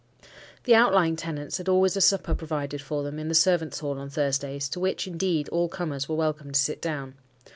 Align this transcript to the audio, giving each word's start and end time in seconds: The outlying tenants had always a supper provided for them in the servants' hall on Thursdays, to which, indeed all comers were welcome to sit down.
The 0.63 0.73
outlying 0.73 1.15
tenants 1.15 1.59
had 1.59 1.69
always 1.69 1.95
a 1.95 2.01
supper 2.01 2.33
provided 2.33 2.81
for 2.81 3.03
them 3.03 3.19
in 3.19 3.27
the 3.27 3.35
servants' 3.35 3.81
hall 3.81 3.99
on 3.99 4.09
Thursdays, 4.09 4.67
to 4.69 4.79
which, 4.79 5.05
indeed 5.05 5.47
all 5.49 5.69
comers 5.69 6.09
were 6.09 6.15
welcome 6.15 6.51
to 6.51 6.59
sit 6.59 6.81
down. 6.81 7.13